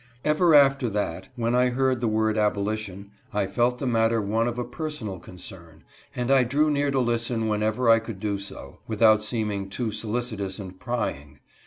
[0.25, 4.57] Ever after that, when I heard the word abolition, I felt the matter one of
[4.57, 5.83] a personal concern,
[6.15, 10.35] and I drew near to listen whenever I could do so, without seeming too solici
[10.39, 11.39] tous and prying.